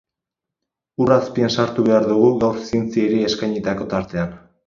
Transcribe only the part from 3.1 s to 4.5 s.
eskainitako tartean.